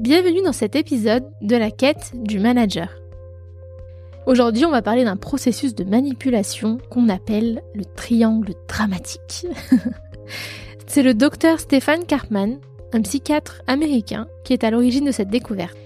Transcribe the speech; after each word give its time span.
Bienvenue 0.00 0.40
dans 0.42 0.54
cet 0.54 0.76
épisode 0.76 1.30
de 1.42 1.56
la 1.56 1.70
quête 1.70 2.12
du 2.14 2.38
manager. 2.38 2.88
Aujourd'hui, 4.24 4.64
on 4.64 4.70
va 4.70 4.80
parler 4.80 5.04
d'un 5.04 5.18
processus 5.18 5.74
de 5.74 5.84
manipulation 5.84 6.78
qu'on 6.88 7.10
appelle 7.10 7.62
le 7.74 7.84
triangle 7.84 8.54
dramatique. 8.66 9.44
C'est 10.86 11.02
le 11.02 11.12
docteur 11.12 11.60
Stéphane 11.60 12.06
Karpman, 12.06 12.60
un 12.94 13.02
psychiatre 13.02 13.60
américain, 13.66 14.26
qui 14.42 14.54
est 14.54 14.64
à 14.64 14.70
l'origine 14.70 15.04
de 15.04 15.10
cette 15.10 15.28
découverte. 15.28 15.76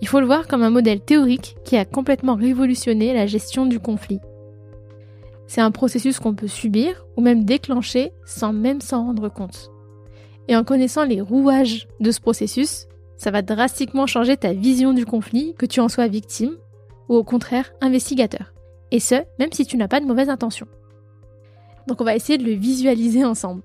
Il 0.00 0.08
faut 0.08 0.20
le 0.20 0.26
voir 0.26 0.48
comme 0.48 0.62
un 0.62 0.70
modèle 0.70 1.02
théorique 1.02 1.56
qui 1.66 1.76
a 1.76 1.84
complètement 1.84 2.36
révolutionné 2.36 3.12
la 3.12 3.26
gestion 3.26 3.66
du 3.66 3.78
conflit. 3.78 4.20
C'est 5.46 5.60
un 5.60 5.70
processus 5.70 6.18
qu'on 6.18 6.34
peut 6.34 6.48
subir 6.48 7.04
ou 7.18 7.20
même 7.20 7.44
déclencher 7.44 8.12
sans 8.24 8.54
même 8.54 8.80
s'en 8.80 9.04
rendre 9.04 9.28
compte. 9.28 9.70
Et 10.48 10.56
en 10.56 10.64
connaissant 10.64 11.04
les 11.04 11.20
rouages 11.20 11.88
de 12.00 12.10
ce 12.10 12.22
processus, 12.22 12.86
ça 13.16 13.30
va 13.30 13.42
drastiquement 13.42 14.06
changer 14.06 14.36
ta 14.36 14.52
vision 14.52 14.92
du 14.92 15.06
conflit, 15.06 15.54
que 15.54 15.66
tu 15.66 15.80
en 15.80 15.88
sois 15.88 16.08
victime 16.08 16.56
ou 17.08 17.16
au 17.16 17.24
contraire 17.24 17.72
investigateur. 17.80 18.52
Et 18.90 19.00
ce, 19.00 19.16
même 19.38 19.52
si 19.52 19.66
tu 19.66 19.76
n'as 19.76 19.88
pas 19.88 20.00
de 20.00 20.06
mauvaise 20.06 20.28
intention. 20.28 20.66
Donc 21.86 22.00
on 22.00 22.04
va 22.04 22.16
essayer 22.16 22.38
de 22.38 22.44
le 22.44 22.52
visualiser 22.52 23.24
ensemble. 23.24 23.62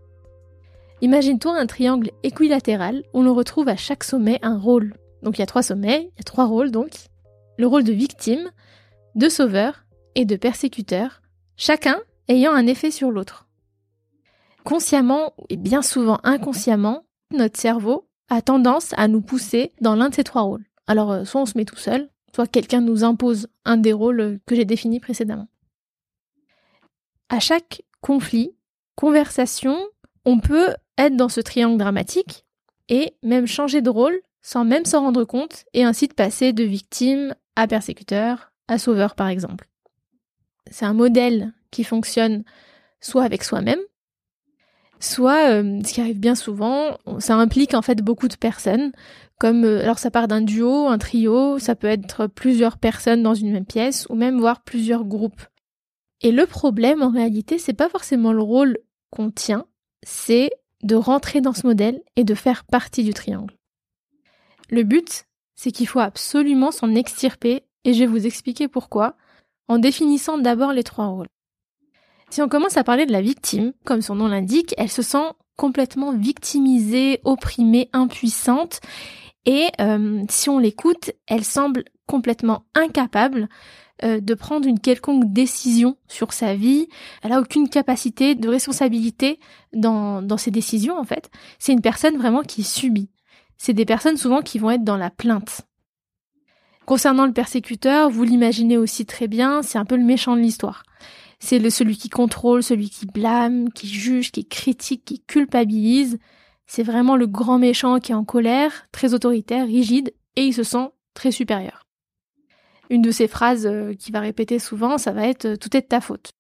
Imagine-toi 1.02 1.58
un 1.58 1.66
triangle 1.66 2.12
équilatéral 2.24 3.04
où 3.14 3.22
l'on 3.22 3.34
retrouve 3.34 3.70
à 3.70 3.78
chaque 3.78 4.04
sommet 4.04 4.40
un 4.42 4.58
rôle. 4.58 4.96
Donc 5.24 5.38
il 5.38 5.42
y 5.42 5.44
a 5.44 5.48
trois 5.48 5.64
sommets, 5.64 6.10
il 6.14 6.18
y 6.18 6.22
a 6.22 6.24
trois 6.24 6.46
rôles 6.46 6.72
donc. 6.72 6.92
Le 7.58 7.68
rôle 7.68 7.84
de 7.84 7.94
victime, 7.94 8.50
de 9.16 9.30
sauveur 9.30 9.86
et 10.16 10.26
de 10.26 10.36
persécuteur, 10.36 11.22
chacun 11.56 12.00
ayant 12.28 12.54
un 12.54 12.68
effet 12.68 12.92
sur 12.92 13.12
l'autre. 13.12 13.48
Consciemment 14.64 15.34
et 15.50 15.58
bien 15.58 15.82
souvent 15.82 16.20
inconsciemment, 16.24 17.04
notre 17.32 17.60
cerveau 17.60 18.09
a 18.30 18.42
tendance 18.42 18.94
à 18.98 19.08
nous 19.08 19.22
pousser 19.22 19.72
dans 19.82 19.96
l'un 19.96 20.10
de 20.10 20.16
ces 20.16 20.24
trois 20.24 20.44
rôles. 20.44 20.66
Alors, 20.88 21.12
euh, 21.12 21.26
soit 21.26 21.42
on 21.42 21.46
se 21.46 21.58
met 21.58 21.66
tout 21.66 21.76
seul, 21.76 22.10
soit 22.34 22.48
quelqu'un 22.48 22.82
nous 22.82 23.04
impose 23.04 23.48
un 23.66 23.78
des 23.78 23.94
rôles 23.94 24.40
que 24.46 24.56
j'ai 24.56 24.66
définis 24.66 25.00
précédemment. 25.00 25.48
À 27.30 27.40
chaque 27.40 27.84
conflit, 28.02 28.56
conversation, 28.96 29.78
on 30.26 30.40
peut 30.40 30.76
être 30.98 31.16
dans 31.16 31.30
ce 31.30 31.42
triangle 31.42 31.78
dramatique 31.78 32.46
et 32.88 33.16
même 33.24 33.48
changer 33.48 33.82
de 33.82 33.90
rôle 33.90 34.20
sans 34.42 34.66
même 34.66 34.86
s'en 34.86 35.02
rendre 35.02 35.26
compte 35.26 35.66
et 35.74 35.84
ainsi 35.84 36.08
de 36.08 36.14
passer 36.14 36.54
de 36.54 36.64
victime 36.64 37.36
à 37.56 37.68
persécuteur, 37.68 38.52
à 38.68 38.78
sauveur 38.78 39.16
par 39.16 39.28
exemple. 39.28 39.68
C'est 40.72 40.86
un 40.86 40.94
modèle 40.94 41.54
qui 41.72 41.84
fonctionne 41.84 42.44
soit 43.02 43.24
avec 43.24 43.44
soi-même, 43.44 43.80
soit 45.00 45.50
euh, 45.50 45.80
ce 45.86 45.94
qui 45.94 46.02
arrive 46.02 46.20
bien 46.20 46.36
souvent, 46.36 46.98
ça 47.20 47.36
implique 47.36 47.74
en 47.74 47.82
fait 47.82 48.02
beaucoup 48.02 48.28
de 48.28 48.36
personnes, 48.36 48.92
comme 49.40 49.64
euh, 49.64 49.82
alors 49.82 50.00
ça 50.00 50.12
part 50.12 50.28
d'un 50.28 50.42
duo, 50.42 50.88
un 50.88 50.98
trio, 50.98 51.60
ça 51.60 51.76
peut 51.76 51.88
être 51.88 52.28
plusieurs 52.28 52.78
personnes 52.78 53.24
dans 53.24 53.34
une 53.34 53.52
même 53.52 53.66
pièce, 53.66 54.06
ou 54.10 54.16
même 54.16 54.40
voir 54.40 54.62
plusieurs 54.64 55.06
groupes. 55.06 55.42
Et 56.22 56.32
le 56.32 56.46
problème 56.46 57.02
en 57.02 57.12
réalité, 57.12 57.58
c'est 57.58 57.74
pas 57.74 57.90
forcément 57.90 58.34
le 58.34 58.42
rôle 58.42 58.78
qu'on 59.10 59.32
tient, 59.32 59.66
c'est 60.04 60.52
de 60.84 60.96
rentrer 60.96 61.42
dans 61.42 61.54
ce 61.54 61.66
modèle 61.66 62.02
et 62.16 62.24
de 62.24 62.36
faire 62.36 62.66
partie 62.66 63.04
du 63.04 63.14
triangle. 63.14 63.56
Le 64.70 64.84
but, 64.84 65.26
c'est 65.56 65.72
qu'il 65.72 65.88
faut 65.88 66.00
absolument 66.00 66.72
s'en 66.72 66.94
extirper, 66.96 67.64
et 67.86 67.94
je 67.94 68.00
vais 68.00 68.06
vous 68.06 68.26
expliquer 68.26 68.68
pourquoi, 68.68 69.16
en 69.68 69.80
définissant 69.80 70.38
d'abord 70.38 70.74
les 70.74 70.84
trois 70.84 71.08
rôles. 71.08 71.28
Si 72.30 72.42
on 72.42 72.50
commence 72.50 72.78
à 72.78 72.84
parler 72.84 73.06
de 73.06 73.12
la 73.12 73.22
victime, 73.22 73.74
comme 73.86 74.02
son 74.02 74.16
nom 74.16 74.28
l'indique, 74.28 74.76
elle 74.78 74.90
se 74.90 75.02
sent 75.02 75.32
complètement 75.56 76.14
victimisée, 76.14 77.20
opprimée, 77.24 77.90
impuissante. 77.92 78.80
Et 79.46 79.68
euh, 79.82 80.24
si 80.30 80.50
on 80.50 80.60
l'écoute, 80.60 81.12
elle 81.28 81.44
semble 81.44 81.86
complètement 82.06 82.66
incapable 82.76 83.50
euh, 84.04 84.22
de 84.22 84.34
prendre 84.36 84.68
une 84.68 84.80
quelconque 84.80 85.26
décision 85.34 85.98
sur 86.08 86.32
sa 86.32 86.56
vie. 86.56 86.88
Elle 87.24 87.34
a 87.34 87.42
aucune 87.42 87.68
capacité 87.68 88.36
de 88.36 88.48
responsabilité 88.48 89.40
dans, 89.74 90.22
dans 90.22 90.38
ses 90.38 90.52
décisions 90.52 90.98
en 90.98 91.04
fait. 91.04 91.30
C'est 91.58 91.74
une 91.74 91.82
personne 91.82 92.18
vraiment 92.18 92.44
qui 92.44 92.64
subit. 92.64 93.10
C'est 93.58 93.74
des 93.74 93.86
personnes 93.86 94.18
souvent 94.18 94.42
qui 94.42 94.60
vont 94.60 94.72
être 94.72 94.86
dans 94.86 94.98
la 94.98 95.10
plainte. 95.10 95.62
Concernant 96.86 97.26
le 97.26 97.34
persécuteur, 97.34 98.10
vous 98.10 98.24
l'imaginez 98.24 98.78
aussi 98.78 99.06
très 99.06 99.28
bien, 99.28 99.62
c'est 99.62 99.78
un 99.78 99.86
peu 99.86 99.98
le 99.98 100.04
méchant 100.04 100.36
de 100.36 100.42
l'histoire. 100.42 100.84
C'est 101.40 101.70
celui 101.70 101.98
qui 101.98 102.10
contrôle, 102.10 102.64
celui 102.64 102.90
qui 102.90 103.06
blâme, 103.06 103.72
qui 103.72 103.88
juge, 103.88 104.32
qui 104.32 104.46
critique, 104.46 105.06
qui 105.06 105.22
culpabilise. 105.22 106.20
C'est 106.68 106.84
vraiment 106.84 107.16
le 107.16 107.28
grand 107.28 107.58
méchant 107.58 108.00
qui 108.00 108.12
est 108.12 108.16
en 108.16 108.26
colère, 108.26 108.88
très 108.92 109.14
autoritaire, 109.14 109.66
rigide, 109.66 110.14
et 110.36 110.44
il 110.44 110.54
se 110.54 110.64
sent 110.64 110.90
très 111.14 111.32
supérieur. 111.32 111.88
Une 112.90 113.02
de 113.02 113.12
ses 113.12 113.28
phrases 113.28 113.66
euh, 113.66 113.94
qu'il 113.94 114.14
va 114.14 114.20
répéter 114.20 114.60
souvent, 114.60 114.98
ça 114.98 115.12
va 115.12 115.28
être⁇ 115.28 115.46
Tout 115.58 115.76
est 115.78 115.82
de 115.82 115.88
ta 115.88 116.02
faute⁇ 116.02 116.30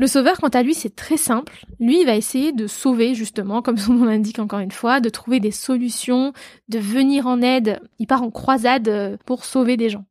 le 0.00 0.06
sauveur, 0.06 0.38
quant 0.38 0.48
à 0.48 0.62
lui, 0.62 0.72
c'est 0.72 0.96
très 0.96 1.18
simple. 1.18 1.66
Lui, 1.78 2.00
il 2.00 2.06
va 2.06 2.16
essayer 2.16 2.52
de 2.52 2.66
sauver, 2.66 3.14
justement, 3.14 3.60
comme 3.60 3.76
son 3.76 3.92
nom 3.92 4.06
l'indique 4.06 4.38
encore 4.38 4.60
une 4.60 4.70
fois, 4.70 4.98
de 4.98 5.10
trouver 5.10 5.40
des 5.40 5.50
solutions, 5.50 6.32
de 6.70 6.78
venir 6.78 7.26
en 7.26 7.42
aide. 7.42 7.82
Il 7.98 8.06
part 8.06 8.22
en 8.22 8.30
croisade 8.30 8.88
euh, 8.88 9.18
pour 9.26 9.44
sauver 9.44 9.76
des 9.76 9.90
gens. 9.90 10.06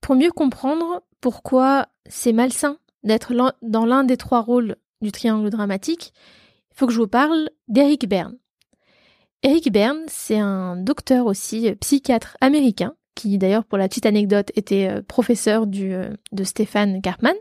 Pour 0.00 0.14
mieux 0.14 0.30
comprendre 0.30 1.02
pourquoi 1.20 1.88
c'est 2.08 2.32
malsain 2.32 2.78
d'être 3.04 3.32
dans 3.62 3.86
l'un 3.86 4.04
des 4.04 4.16
trois 4.16 4.40
rôles 4.40 4.76
du 5.00 5.12
triangle 5.12 5.50
dramatique, 5.50 6.12
il 6.72 6.78
faut 6.78 6.86
que 6.86 6.92
je 6.92 7.00
vous 7.00 7.08
parle 7.08 7.50
d'Eric 7.68 8.08
Berne. 8.08 8.36
Eric 9.42 9.70
Berne, 9.70 10.02
c'est 10.08 10.38
un 10.38 10.76
docteur 10.76 11.26
aussi, 11.26 11.68
euh, 11.68 11.74
psychiatre 11.76 12.36
américain, 12.40 12.94
qui 13.14 13.38
d'ailleurs 13.38 13.64
pour 13.64 13.78
la 13.78 13.88
petite 13.88 14.06
anecdote 14.06 14.50
était 14.56 14.88
euh, 14.88 15.02
professeur 15.02 15.64
euh, 15.74 16.10
de 16.32 16.44
Stéphane 16.44 17.00
Karpman. 17.00 17.34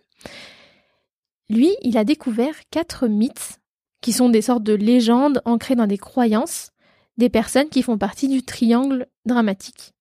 Lui, 1.50 1.76
il 1.82 1.98
a 1.98 2.04
découvert 2.04 2.54
quatre 2.70 3.08
mythes 3.08 3.60
qui 4.02 4.14
sont 4.14 4.30
des 4.30 4.44
sortes 4.44 4.64
de 4.64 4.74
légendes 4.74 5.42
ancrées 5.46 5.76
dans 5.76 5.88
des 5.88 5.98
croyances 5.98 6.72
des 7.18 7.30
personnes 7.30 7.70
qui 7.70 7.82
font 7.82 7.98
partie 7.98 8.28
du 8.28 8.44
triangle 8.44 9.08
dramatique. 9.26 9.94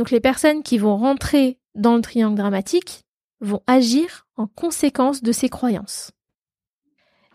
Donc 0.00 0.10
les 0.10 0.20
personnes 0.20 0.62
qui 0.62 0.78
vont 0.78 0.96
rentrer 0.96 1.58
dans 1.74 1.94
le 1.94 2.00
triangle 2.00 2.38
dramatique 2.38 3.04
vont 3.42 3.62
agir 3.66 4.26
en 4.38 4.46
conséquence 4.46 5.22
de 5.22 5.30
ces 5.30 5.50
croyances. 5.50 6.12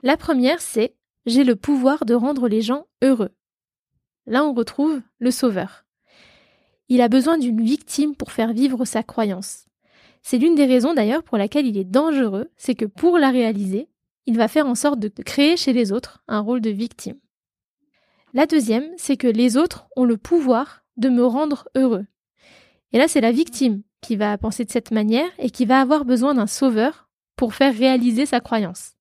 La 0.02 0.18
première, 0.18 0.60
c'est 0.60 0.96
j'ai 1.28 1.44
le 1.44 1.56
pouvoir 1.56 2.06
de 2.06 2.16
rendre 2.16 2.48
les 2.48 2.64
gens 2.64 2.88
heureux. 3.04 3.30
Là, 4.26 4.44
on 4.44 4.56
retrouve 4.56 5.04
le 5.20 5.30
sauveur. 5.30 5.86
Il 6.90 7.02
a 7.02 7.08
besoin 7.08 7.38
d'une 7.38 7.64
victime 7.64 8.16
pour 8.16 8.32
faire 8.32 8.52
vivre 8.52 8.84
sa 8.84 9.04
croyance. 9.04 9.68
C'est 10.24 10.40
l'une 10.40 10.56
des 10.56 10.66
raisons 10.66 10.96
d'ailleurs 10.96 11.22
pour 11.22 11.38
laquelle 11.38 11.68
il 11.68 11.78
est 11.78 11.84
dangereux, 11.84 12.50
c'est 12.58 12.74
que 12.74 12.86
pour 12.86 13.20
la 13.20 13.30
réaliser, 13.30 13.90
il 14.26 14.38
va 14.38 14.48
faire 14.48 14.66
en 14.66 14.74
sorte 14.74 14.98
de 14.98 15.10
créer 15.22 15.56
chez 15.56 15.72
les 15.72 15.92
autres 15.92 16.24
un 16.28 16.40
rôle 16.40 16.62
de 16.62 16.72
victime. 16.72 17.20
La 18.34 18.48
deuxième, 18.48 18.90
c'est 18.98 19.18
que 19.18 19.28
les 19.28 19.56
autres 19.56 19.88
ont 19.96 20.06
le 20.06 20.18
pouvoir 20.18 20.84
de 20.98 21.10
me 21.10 21.24
rendre 21.24 21.70
heureux. 21.76 22.08
Et 22.96 22.98
là, 22.98 23.10
c'est 23.10 23.20
la 23.20 23.34
victime 23.34 23.84
qui 24.00 24.16
va 24.16 24.38
penser 24.38 24.64
de 24.64 24.72
cette 24.72 24.92
manière 24.92 25.30
et 25.38 25.50
qui 25.50 25.66
va 25.66 25.82
avoir 25.82 26.06
besoin 26.06 26.34
d'un 26.34 26.48
sauveur 26.48 27.10
pour 27.36 27.54
faire 27.54 27.76
réaliser 27.76 28.26
sa 28.26 28.40
croyance. 28.40 28.94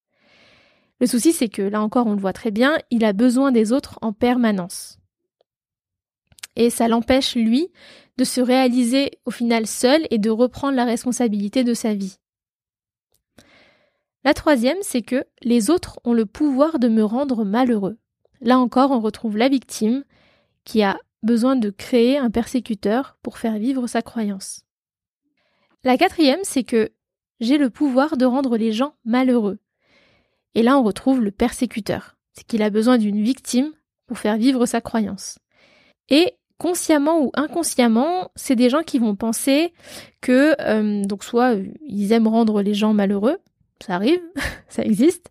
Le 0.99 1.07
souci, 1.07 1.33
c'est 1.33 1.49
que, 1.49 1.63
là 1.63 1.81
encore, 1.81 2.09
on 2.09 2.15
le 2.15 2.21
voit 2.21 2.33
très 2.33 2.51
bien, 2.51 2.77
il 2.91 3.05
a 3.05 3.13
besoin 3.13 3.53
des 3.53 3.73
autres 3.73 4.01
en 4.03 4.13
permanence. 4.13 4.99
Et 6.57 6.71
ça 6.71 6.89
l'empêche, 6.89 7.37
lui, 7.37 7.69
de 8.19 8.25
se 8.25 8.41
réaliser 8.41 9.13
au 9.27 9.31
final 9.31 9.65
seul 9.69 10.09
et 10.11 10.19
de 10.19 10.31
reprendre 10.31 10.75
la 10.75 10.85
responsabilité 10.85 11.63
de 11.63 11.73
sa 11.73 11.95
vie. 11.95 12.17
La 14.25 14.35
troisième, 14.35 14.79
c'est 14.81 15.03
que 15.03 15.25
les 15.43 15.71
autres 15.71 16.01
ont 16.03 16.15
le 16.15 16.27
pouvoir 16.27 16.81
de 16.81 16.89
me 16.89 17.05
rendre 17.05 17.45
malheureux. 17.45 17.97
Là 18.41 18.59
encore, 18.59 18.91
on 18.91 18.99
retrouve 18.99 19.37
la 19.37 19.49
victime 19.49 20.03
qui 20.65 20.83
a 20.83 20.99
besoin 21.25 21.57
de 21.57 21.71
créer 21.71 22.19
un 22.19 22.31
persécuteur 22.31 23.19
pour 23.23 23.39
faire 23.39 23.59
vivre 23.59 23.87
sa 23.87 24.03
croyance. 24.03 24.65
La 25.83 25.99
quatrième, 25.99 26.41
c'est 26.43 26.65
que 26.65 26.93
j'ai 27.41 27.59
le 27.59 27.71
pouvoir 27.71 28.17
de 28.17 28.25
rendre 28.25 28.57
les 28.57 28.73
gens 28.73 28.95
malheureux. 29.05 29.59
Et 30.55 30.63
là, 30.63 30.79
on 30.79 30.83
retrouve 30.83 31.21
le 31.21 31.31
persécuteur. 31.31 32.17
C'est 32.33 32.47
qu'il 32.47 32.63
a 32.63 32.71
besoin 32.71 32.99
d'une 32.99 33.23
victime 33.23 33.73
pour 34.07 34.19
faire 34.19 34.37
vivre 34.37 34.67
sa 34.67 34.81
croyance. 34.81 35.39
Et 36.09 36.35
consciemment 36.59 37.21
ou 37.23 37.31
inconsciemment, 37.35 38.31
c'est 38.37 38.57
des 38.57 38.71
gens 38.71 38.83
qui 38.83 38.99
vont 38.99 39.17
penser 39.17 39.73
que, 40.21 40.55
euh, 40.61 41.05
donc 41.05 41.25
soit 41.25 41.57
euh, 41.57 41.67
ils 41.87 42.13
aiment 42.13 42.29
rendre 42.29 42.63
les 42.63 42.75
gens 42.75 42.95
malheureux, 42.95 43.39
ça 43.85 43.95
arrive, 43.95 44.21
ça 44.69 44.83
existe, 44.83 45.31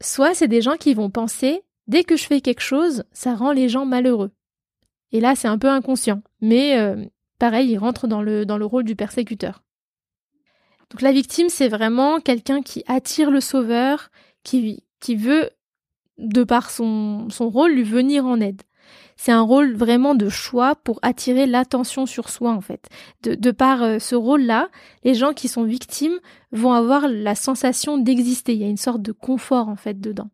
soit 0.00 0.34
c'est 0.34 0.48
des 0.48 0.62
gens 0.62 0.76
qui 0.76 0.94
vont 0.94 1.10
penser, 1.10 1.62
dès 1.86 2.04
que 2.04 2.16
je 2.16 2.24
fais 2.26 2.40
quelque 2.40 2.62
chose, 2.62 3.04
ça 3.12 3.34
rend 3.34 3.52
les 3.52 3.68
gens 3.68 3.86
malheureux. 3.86 4.30
Et 5.16 5.20
là, 5.20 5.34
c'est 5.34 5.48
un 5.48 5.56
peu 5.56 5.70
inconscient, 5.70 6.20
mais 6.42 6.78
euh, 6.78 7.02
pareil, 7.38 7.70
ils 7.70 7.78
rentrent 7.78 8.06
dans 8.06 8.20
le, 8.20 8.44
dans 8.44 8.58
le 8.58 8.66
rôle 8.66 8.84
du 8.84 8.96
persécuteur. 8.96 9.62
Donc 10.90 11.00
la 11.00 11.10
victime, 11.10 11.48
c'est 11.48 11.68
vraiment 11.68 12.20
quelqu'un 12.20 12.60
qui 12.60 12.84
attire 12.86 13.30
le 13.30 13.40
sauveur, 13.40 14.10
qui, 14.42 14.84
qui 15.00 15.16
veut, 15.16 15.48
de 16.18 16.44
par 16.44 16.68
son, 16.68 17.30
son 17.30 17.48
rôle, 17.48 17.72
lui 17.72 17.82
venir 17.82 18.26
en 18.26 18.42
aide. 18.42 18.60
c'est 19.16 19.32
un 19.32 19.40
rôle 19.40 19.74
vraiment 19.74 20.14
de 20.14 20.28
choix 20.28 20.74
pour 20.74 20.98
attirer 21.00 21.46
l'attention 21.46 22.04
sur 22.04 22.28
soi 22.28 22.50
en 22.50 22.60
fait. 22.60 22.90
De, 23.22 23.34
de 23.34 23.50
par 23.52 23.82
euh, 23.82 23.98
ce 23.98 24.16
rôle-là, 24.16 24.68
les 25.02 25.14
gens 25.14 25.32
qui 25.32 25.48
sont 25.48 25.64
victimes 25.64 26.20
vont 26.52 26.72
avoir 26.72 27.08
la 27.08 27.34
sensation 27.34 27.96
d'exister. 27.96 28.52
Il 28.52 28.60
y 28.60 28.64
a 28.64 28.68
une 28.68 28.76
sorte 28.76 29.00
de 29.00 29.12
confort 29.12 29.70
en 29.70 29.76
fait 29.76 29.98
dedans. 29.98 30.28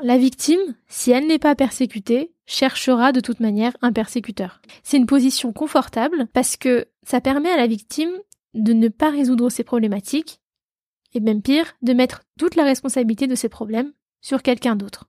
La 0.00 0.16
victime, 0.16 0.76
si 0.86 1.10
elle 1.10 1.26
n'est 1.26 1.40
pas 1.40 1.56
persécutée, 1.56 2.32
cherchera 2.46 3.10
de 3.10 3.20
toute 3.20 3.40
manière 3.40 3.76
un 3.82 3.92
persécuteur. 3.92 4.60
C'est 4.84 4.96
une 4.96 5.06
position 5.06 5.52
confortable 5.52 6.28
parce 6.32 6.56
que 6.56 6.86
ça 7.02 7.20
permet 7.20 7.50
à 7.50 7.56
la 7.56 7.66
victime 7.66 8.12
de 8.54 8.72
ne 8.72 8.88
pas 8.88 9.10
résoudre 9.10 9.50
ses 9.50 9.64
problématiques 9.64 10.40
et 11.14 11.20
même 11.20 11.42
pire, 11.42 11.74
de 11.82 11.94
mettre 11.94 12.22
toute 12.38 12.54
la 12.54 12.64
responsabilité 12.64 13.26
de 13.26 13.34
ses 13.34 13.48
problèmes 13.48 13.92
sur 14.20 14.42
quelqu'un 14.42 14.76
d'autre. 14.76 15.08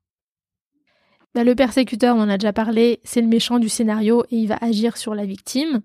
Bah, 1.36 1.44
le 1.44 1.54
persécuteur, 1.54 2.16
on 2.16 2.22
en 2.22 2.30
a 2.30 2.38
déjà 2.38 2.54
parlé, 2.54 3.00
c'est 3.04 3.22
le 3.22 3.28
méchant 3.28 3.60
du 3.60 3.70
scénario 3.70 4.24
et 4.32 4.38
il 4.38 4.48
va 4.48 4.58
agir 4.62 4.98
sur 4.98 5.14
la 5.14 5.26
victime. 5.26 5.82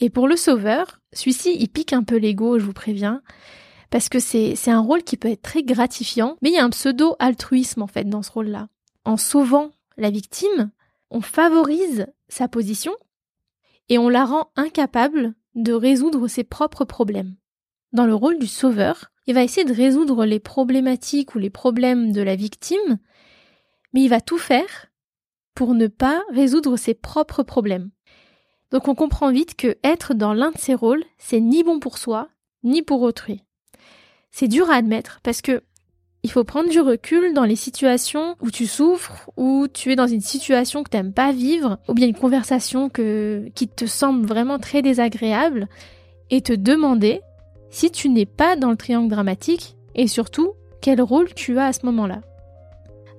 Et 0.00 0.10
pour 0.10 0.26
le 0.26 0.36
sauveur, 0.36 1.00
celui-ci, 1.12 1.56
il 1.58 1.68
pique 1.68 1.92
un 1.92 2.02
peu 2.02 2.16
l'ego, 2.16 2.58
je 2.58 2.64
vous 2.64 2.72
préviens, 2.72 3.22
parce 3.94 4.08
que 4.08 4.18
c'est, 4.18 4.56
un 4.66 4.80
rôle 4.80 5.04
qui 5.04 5.16
peut 5.16 5.28
être 5.28 5.42
très 5.42 5.62
gratifiant, 5.62 6.36
mais 6.42 6.48
il 6.48 6.54
y 6.54 6.58
a 6.58 6.64
un 6.64 6.70
pseudo-altruisme 6.70 7.80
en 7.80 7.86
fait 7.86 8.02
dans 8.02 8.24
ce 8.24 8.32
rôle-là. 8.32 8.66
En 9.04 9.16
sauvant 9.16 9.70
la 9.96 10.10
victime, 10.10 10.72
on 11.10 11.20
favorise 11.20 12.08
sa 12.26 12.48
position 12.48 12.92
et 13.88 13.96
on 13.98 14.08
la 14.08 14.24
rend 14.24 14.50
incapable 14.56 15.34
de 15.54 15.72
résoudre 15.72 16.26
ses 16.26 16.42
propres 16.42 16.84
problèmes. 16.84 17.36
Dans 17.92 18.04
le 18.04 18.16
rôle 18.16 18.40
du 18.40 18.48
sauveur, 18.48 19.12
il 19.28 19.34
va 19.34 19.44
essayer 19.44 19.64
de 19.64 19.72
résoudre 19.72 20.24
les 20.24 20.40
problématiques 20.40 21.36
ou 21.36 21.38
les 21.38 21.48
problèmes 21.48 22.10
de 22.10 22.20
la 22.20 22.34
victime, 22.34 22.98
mais 23.92 24.02
il 24.02 24.08
va 24.08 24.20
tout 24.20 24.38
faire 24.38 24.88
pour 25.54 25.72
ne 25.72 25.86
pas 25.86 26.20
résoudre 26.32 26.76
ses 26.76 26.94
propres 26.94 27.44
problèmes. 27.44 27.92
Donc 28.72 28.88
on 28.88 28.96
comprend 28.96 29.30
vite 29.30 29.54
que 29.54 29.76
être 29.84 30.14
dans 30.14 30.34
l'un 30.34 30.50
de 30.50 30.58
ces 30.58 30.74
rôles, 30.74 31.04
c'est 31.16 31.38
ni 31.38 31.62
bon 31.62 31.78
pour 31.78 31.96
soi, 31.96 32.28
ni 32.64 32.82
pour 32.82 33.00
autrui. 33.02 33.44
C'est 34.36 34.48
dur 34.48 34.68
à 34.68 34.74
admettre 34.74 35.20
parce 35.22 35.42
que 35.42 35.62
il 36.24 36.30
faut 36.32 36.42
prendre 36.42 36.68
du 36.68 36.80
recul 36.80 37.34
dans 37.34 37.44
les 37.44 37.54
situations 37.54 38.34
où 38.42 38.50
tu 38.50 38.66
souffres, 38.66 39.30
où 39.36 39.68
tu 39.72 39.92
es 39.92 39.96
dans 39.96 40.08
une 40.08 40.22
situation 40.22 40.82
que 40.82 40.90
tu 40.90 40.96
n'aimes 40.96 41.12
pas 41.12 41.30
vivre, 41.30 41.78
ou 41.86 41.94
bien 41.94 42.08
une 42.08 42.16
conversation 42.16 42.88
qui 42.88 43.68
te 43.68 43.86
semble 43.86 44.26
vraiment 44.26 44.58
très 44.58 44.82
désagréable, 44.82 45.68
et 46.30 46.40
te 46.40 46.52
demander 46.52 47.20
si 47.70 47.92
tu 47.92 48.08
n'es 48.08 48.26
pas 48.26 48.56
dans 48.56 48.70
le 48.70 48.76
triangle 48.76 49.08
dramatique, 49.08 49.76
et 49.94 50.08
surtout, 50.08 50.54
quel 50.80 51.00
rôle 51.00 51.32
tu 51.34 51.56
as 51.60 51.66
à 51.66 51.72
ce 51.72 51.86
moment-là. 51.86 52.22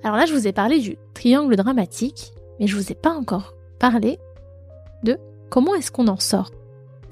Alors 0.04 0.18
là, 0.18 0.26
je 0.26 0.34
vous 0.34 0.48
ai 0.48 0.52
parlé 0.52 0.80
du 0.80 0.98
triangle 1.14 1.56
dramatique, 1.56 2.34
mais 2.60 2.68
je 2.68 2.76
vous 2.76 2.92
ai 2.92 2.96
pas 2.96 3.14
encore 3.14 3.54
parlé 3.80 4.20
de 5.04 5.18
comment 5.50 5.76
est-ce 5.76 5.92
qu'on 5.92 6.10
en 6.10 6.20
sort. 6.20 6.52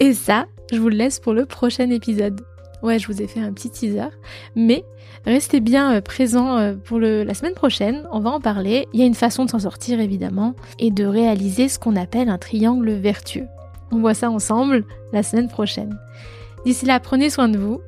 Et 0.02 0.14
ça, 0.14 0.48
je 0.74 0.80
vous 0.80 0.90
le 0.90 0.98
laisse 0.98 1.22
pour 1.22 1.34
le 1.34 1.46
prochain 1.46 1.90
épisode. 1.90 2.42
Ouais, 2.84 3.00
je 3.00 3.08
vous 3.08 3.22
ai 3.22 3.28
fait 3.28 3.40
un 3.40 3.54
petit 3.54 3.70
teaser, 3.70 4.10
mais 4.56 4.84
restez 5.26 5.62
bien 5.62 5.94
euh, 5.94 6.02
présents 6.02 6.58
euh, 6.58 6.74
pour 6.76 7.00
la 7.00 7.34
semaine 7.34 7.54
prochaine, 7.54 8.06
on 8.12 8.20
va 8.20 8.30
en 8.30 8.42
parler. 8.42 8.88
Il 8.92 9.00
y 9.00 9.04
a 9.04 9.06
une 9.06 9.14
façon 9.14 9.46
de 9.46 9.50
s'en 9.50 9.60
sortir 9.60 10.02
évidemment 10.02 10.54
et 10.80 10.92
de 10.92 11.06
réaliser 11.06 11.70
ce 11.70 11.80
qu'on 11.80 11.96
appelle 11.96 12.28
un 12.28 12.38
triangle 12.38 12.92
vertueux. 12.92 13.48
On 13.92 14.00
voit 14.00 14.14
ça 14.14 14.30
ensemble 14.30 14.84
la 15.14 15.24
semaine 15.24 15.48
prochaine. 15.48 15.98
D'ici 16.66 16.86
là, 16.86 17.00
prenez 17.00 17.30
soin 17.30 17.48
de 17.48 17.58
vous. 17.58 17.80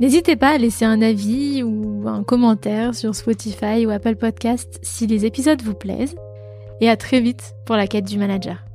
N'hésitez 0.00 0.34
pas 0.34 0.54
à 0.54 0.58
laisser 0.58 0.84
un 0.84 1.02
avis 1.02 1.62
ou 1.62 2.08
un 2.08 2.24
commentaire 2.24 2.96
sur 2.96 3.14
Spotify 3.14 3.86
ou 3.86 3.90
Apple 3.90 4.16
Podcast 4.16 4.80
si 4.82 5.06
les 5.06 5.24
épisodes 5.24 5.62
vous 5.62 5.74
plaisent. 5.74 6.16
Et 6.80 6.88
à 6.88 6.96
très 6.96 7.20
vite 7.20 7.54
pour 7.64 7.76
la 7.76 7.86
quête 7.86 8.06
du 8.06 8.18
manager. 8.18 8.71